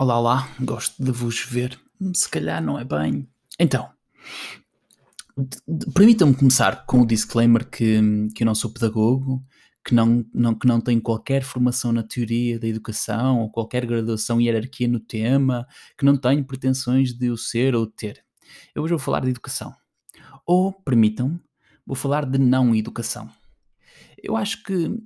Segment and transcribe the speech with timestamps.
[0.00, 1.76] Olá, olá, gosto de vos ver.
[2.14, 3.28] Se calhar não é bem.
[3.58, 3.90] Então,
[5.92, 8.00] permitam-me começar com o disclaimer que,
[8.32, 9.44] que eu não sou pedagogo,
[9.84, 14.40] que não, não, que não tenho qualquer formação na teoria da educação ou qualquer graduação
[14.40, 15.66] e hierarquia no tema,
[15.98, 18.24] que não tenho pretensões de o ser ou ter.
[18.76, 19.74] Eu hoje vou falar de educação.
[20.46, 21.40] Ou, permitam-me,
[21.84, 23.28] vou falar de não educação.
[24.22, 24.96] Eu acho que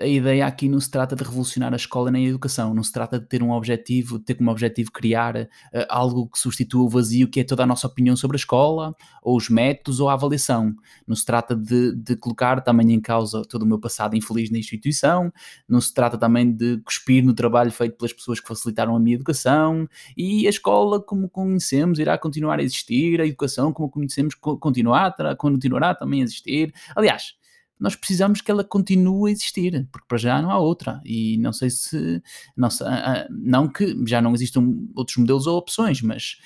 [0.00, 2.92] a ideia aqui não se trata de revolucionar a escola nem a educação, não se
[2.92, 5.48] trata de ter um objetivo, de ter como objetivo criar uh,
[5.88, 9.36] algo que substitua o vazio que é toda a nossa opinião sobre a escola, ou
[9.36, 10.74] os métodos, ou a avaliação.
[11.06, 14.58] Não se trata de, de colocar também em causa todo o meu passado infeliz na
[14.58, 15.32] instituição,
[15.68, 19.16] não se trata também de cuspir no trabalho feito pelas pessoas que facilitaram a minha
[19.16, 25.14] educação, e a escola, como conhecemos, irá continuar a existir, a educação, como conhecemos, continuar,
[25.36, 26.72] continuará também a existir.
[26.94, 27.34] Aliás,
[27.82, 31.00] nós precisamos que ela continue a existir, porque para já não há outra.
[31.04, 32.22] E não sei se.
[32.56, 36.38] Não, ah, ah, não que já não existam outros modelos ou opções, mas.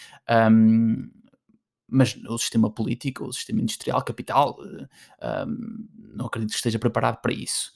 [0.50, 1.10] Um,
[1.88, 4.58] mas o sistema político, o sistema industrial, capital,
[5.46, 7.70] um, não acredito que esteja preparado para isso.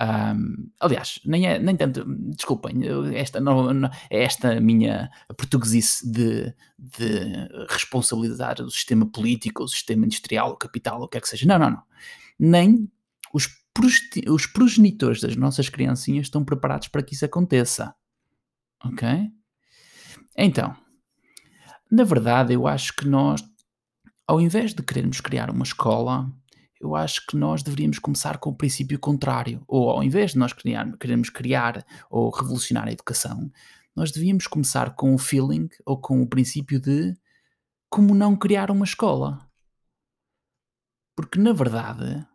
[0.00, 2.80] Um, aliás, nem, é, nem tanto, desculpem,
[3.14, 10.06] esta, não, não, é esta minha portuguesice de, de responsabilizar o sistema político, o sistema
[10.06, 11.46] industrial, o capital, o que quer que seja.
[11.46, 11.82] Não, não, não.
[12.36, 12.90] Nem
[13.32, 13.48] os,
[14.28, 17.94] os progenitores das nossas criancinhas estão preparados para que isso aconteça.
[18.84, 19.08] Ok?
[20.36, 20.76] Então,
[21.90, 23.42] na verdade, eu acho que nós,
[24.26, 26.32] ao invés de querermos criar uma escola,
[26.80, 29.62] eu acho que nós deveríamos começar com o princípio contrário.
[29.68, 33.50] Ou ao invés de nós criar, querermos criar ou revolucionar a educação,
[33.94, 37.14] nós devíamos começar com o feeling ou com o princípio de
[37.88, 39.46] como não criar uma escola.
[41.14, 42.26] Porque na verdade,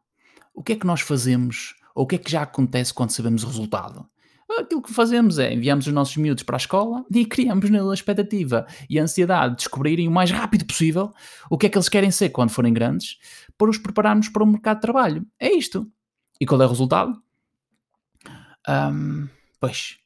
[0.58, 3.44] o que é que nós fazemos, ou o que é que já acontece quando sabemos
[3.44, 4.10] o resultado?
[4.58, 7.94] Aquilo que fazemos é enviamos os nossos miúdos para a escola e criamos nele a
[7.94, 11.14] expectativa e a ansiedade de descobrirem o mais rápido possível
[11.48, 13.18] o que é que eles querem ser quando forem grandes
[13.56, 15.28] para os prepararmos para o mercado de trabalho.
[15.40, 15.88] É isto.
[16.42, 17.22] E qual é o resultado?
[18.68, 19.30] Um,
[19.60, 19.98] pois,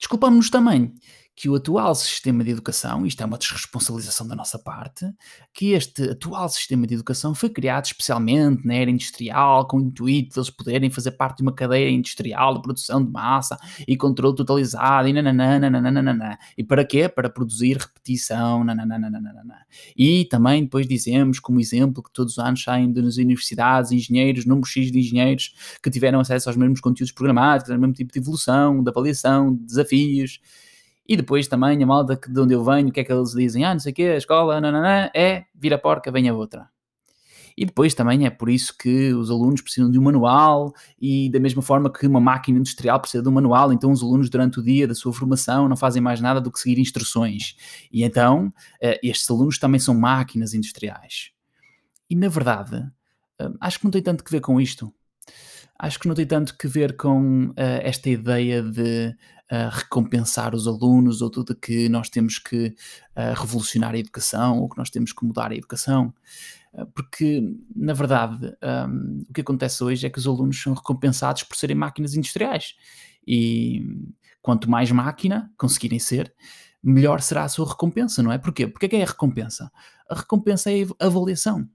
[0.00, 0.92] desculpamos-nos também
[1.34, 5.06] que o atual sistema de educação, isto é uma desresponsabilização da nossa parte,
[5.52, 10.34] que este atual sistema de educação foi criado especialmente na era industrial, com o intuito
[10.34, 14.36] de eles poderem fazer parte de uma cadeia industrial de produção de massa e controle
[14.36, 17.08] totalizado e nananana, E para quê?
[17.08, 19.66] Para produzir repetição, nananana.
[19.96, 24.66] E também depois dizemos, como exemplo, que todos os anos saem das universidades engenheiros, número
[24.66, 28.82] X de engenheiros que tiveram acesso aos mesmos conteúdos programáticos, ao mesmo tipo de evolução,
[28.82, 30.40] de avaliação, de desafios.
[31.06, 33.64] E depois também a malta de onde eu venho, o que é que eles dizem?
[33.64, 36.68] Ah, não sei o quê, a escola, nananã, é, vira porca, vem a outra.
[37.56, 41.38] E depois também é por isso que os alunos precisam de um manual e da
[41.38, 44.62] mesma forma que uma máquina industrial precisa de um manual, então os alunos durante o
[44.62, 47.56] dia da sua formação não fazem mais nada do que seguir instruções.
[47.92, 51.30] E então eh, estes alunos também são máquinas industriais.
[52.08, 52.86] E na verdade,
[53.38, 54.92] eh, acho que não tem tanto que ver com isto
[55.78, 59.08] acho que não tem tanto que ver com uh, esta ideia de
[59.50, 62.66] uh, recompensar os alunos ou tudo que nós temos que
[63.16, 66.12] uh, revolucionar a educação ou que nós temos que mudar a educação.
[66.94, 68.50] Porque, na verdade,
[68.88, 72.74] um, o que acontece hoje é que os alunos são recompensados por serem máquinas industriais.
[73.26, 73.84] E
[74.40, 76.34] quanto mais máquina conseguirem ser,
[76.82, 78.38] melhor será a sua recompensa, não é?
[78.38, 78.66] Porquê?
[78.66, 79.70] Porque é que é a recompensa?
[80.08, 81.68] A recompensa é a avaliação.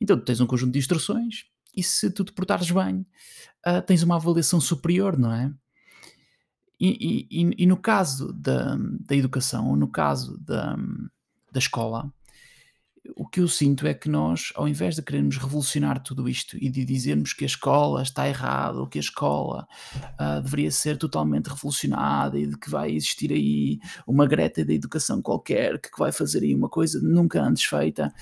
[0.00, 1.46] Então, tu tens um conjunto de instruções,
[1.78, 3.06] e se tu te portares bem,
[3.66, 5.52] uh, tens uma avaliação superior, não é?
[6.80, 10.76] E, e, e, no caso da, da educação, ou no caso da,
[11.50, 12.12] da escola,
[13.16, 16.68] o que eu sinto é que nós, ao invés de querermos revolucionar tudo isto e
[16.68, 19.66] de dizermos que a escola está errada ou que a escola
[20.20, 25.22] uh, deveria ser totalmente revolucionada e de que vai existir aí uma greta da educação
[25.22, 28.12] qualquer que vai fazer aí uma coisa nunca antes feita,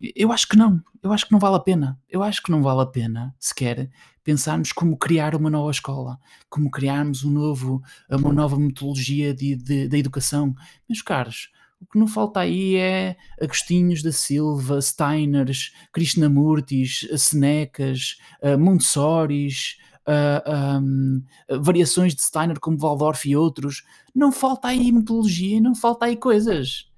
[0.00, 0.82] eu acho que não.
[1.02, 1.98] Eu acho que não vale a pena.
[2.08, 3.90] Eu acho que não vale a pena, sequer,
[4.22, 6.18] pensarmos como criar uma nova escola,
[6.48, 10.54] como criarmos um novo, uma nova metodologia de, de, de educação.
[10.88, 11.50] Meus caros,
[11.80, 19.76] o que não falta aí é Agostinhos da Silva, Steiners, Krishnamurtis, Senecas, uh, Montessoris,
[20.08, 21.22] uh, um,
[21.60, 23.84] variações de Steiner como Waldorf e outros.
[24.14, 26.90] Não falta aí metodologia, não falta aí coisas.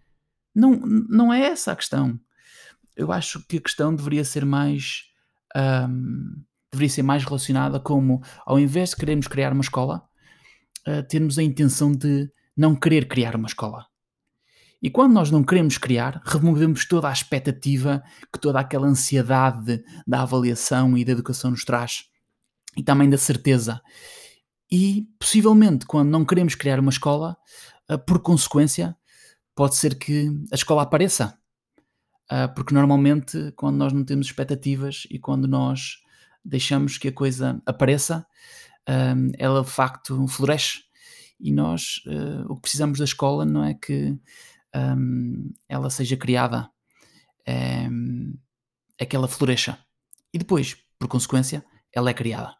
[0.54, 2.18] Não, não é essa a questão
[2.98, 5.04] eu acho que a questão deveria ser mais
[5.56, 10.02] um, deveria ser mais relacionada como ao invés de querermos criar uma escola
[10.86, 13.86] uh, termos a intenção de não querer criar uma escola
[14.82, 18.02] e quando nós não queremos criar removemos toda a expectativa
[18.32, 22.04] que toda aquela ansiedade da avaliação e da educação nos traz
[22.76, 23.80] e também da certeza
[24.70, 27.36] e possivelmente quando não queremos criar uma escola
[27.90, 28.96] uh, por consequência,
[29.54, 31.37] pode ser que a escola apareça.
[32.30, 35.98] Uh, porque normalmente, quando nós não temos expectativas e quando nós
[36.44, 38.26] deixamos que a coisa apareça,
[39.38, 40.82] ela de facto floresce.
[41.38, 44.18] E nós, uh, o que precisamos da escola não é que
[44.74, 46.68] um, ela seja criada,
[47.46, 47.88] é,
[48.98, 49.78] é que ela floresça.
[50.32, 52.57] E depois, por consequência, ela é criada.